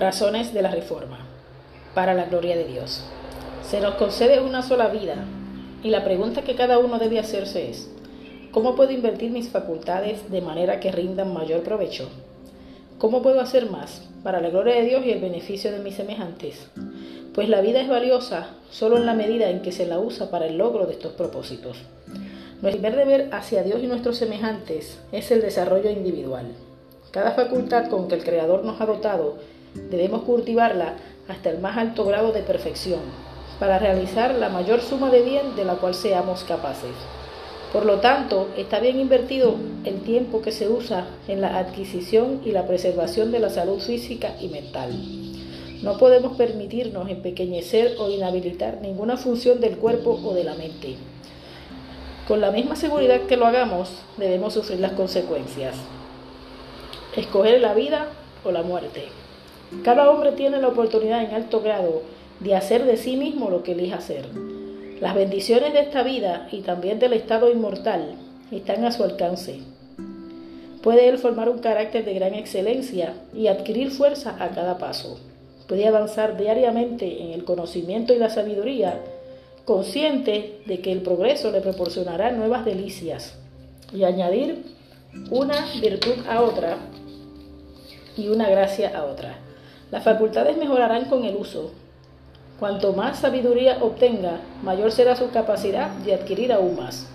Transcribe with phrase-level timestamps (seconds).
[0.00, 1.18] Razones de la Reforma.
[1.94, 3.04] Para la gloria de Dios.
[3.68, 5.26] Se nos concede una sola vida
[5.82, 7.90] y la pregunta que cada uno debe hacerse es,
[8.50, 12.08] ¿cómo puedo invertir mis facultades de manera que rindan mayor provecho?
[12.96, 16.66] ¿Cómo puedo hacer más para la gloria de Dios y el beneficio de mis semejantes?
[17.34, 20.46] Pues la vida es valiosa solo en la medida en que se la usa para
[20.46, 21.76] el logro de estos propósitos.
[22.62, 26.46] Nuestro primer deber hacia Dios y nuestros semejantes es el desarrollo individual.
[27.10, 30.94] Cada facultad con que el Creador nos ha dotado Debemos cultivarla
[31.28, 33.00] hasta el más alto grado de perfección
[33.60, 36.94] para realizar la mayor suma de bien de la cual seamos capaces.
[37.72, 42.50] Por lo tanto, está bien invertido el tiempo que se usa en la adquisición y
[42.50, 44.90] la preservación de la salud física y mental.
[45.82, 50.96] No podemos permitirnos empequeñecer o inhabilitar ninguna función del cuerpo o de la mente.
[52.26, 55.76] Con la misma seguridad que lo hagamos, debemos sufrir las consecuencias.
[57.16, 58.08] Escoger la vida
[58.44, 59.08] o la muerte.
[59.84, 62.02] Cada hombre tiene la oportunidad en alto grado
[62.40, 64.26] de hacer de sí mismo lo que elija hacer.
[65.00, 68.16] Las bendiciones de esta vida y también del estado inmortal
[68.50, 69.60] están a su alcance.
[70.82, 75.18] Puede él formar un carácter de gran excelencia y adquirir fuerza a cada paso.
[75.68, 79.00] Puede avanzar diariamente en el conocimiento y la sabiduría,
[79.64, 83.38] consciente de que el progreso le proporcionará nuevas delicias
[83.94, 84.64] y añadir
[85.30, 86.76] una virtud a otra
[88.16, 89.38] y una gracia a otra.
[89.90, 91.72] Las facultades mejorarán con el uso.
[92.60, 97.08] Cuanto más sabiduría obtenga, mayor será su capacidad de adquirir aún más.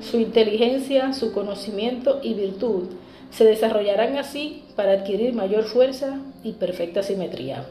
[0.00, 2.88] Su inteligencia, su conocimiento y virtud
[3.30, 7.64] se desarrollarán así para adquirir mayor fuerza y perfecta simetría.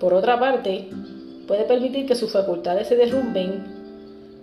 [0.00, 0.88] Por otra parte,
[1.46, 3.62] puede permitir que sus facultades se derrumben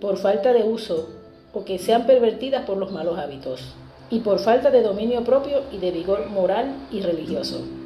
[0.00, 1.10] por falta de uso
[1.52, 3.74] o que sean pervertidas por los malos hábitos
[4.08, 7.79] y por falta de dominio propio y de vigor moral y religioso.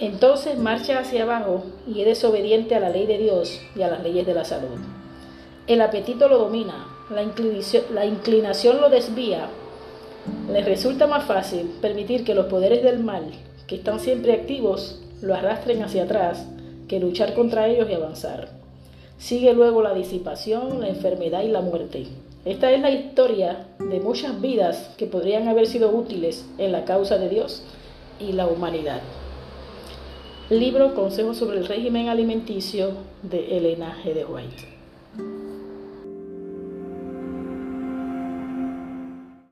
[0.00, 4.02] Entonces marcha hacia abajo y es desobediente a la ley de Dios y a las
[4.02, 4.78] leyes de la salud.
[5.66, 9.48] El apetito lo domina, la inclinación, la inclinación lo desvía.
[10.50, 13.24] Le resulta más fácil permitir que los poderes del mal,
[13.66, 16.46] que están siempre activos, lo arrastren hacia atrás
[16.88, 18.48] que luchar contra ellos y avanzar.
[19.18, 22.06] Sigue luego la disipación, la enfermedad y la muerte.
[22.46, 27.18] Esta es la historia de muchas vidas que podrían haber sido útiles en la causa
[27.18, 27.62] de Dios
[28.18, 29.02] y la humanidad.
[30.50, 32.90] Libro Consejos sobre el régimen alimenticio
[33.22, 34.14] de Elena G.
[34.14, 34.79] de White.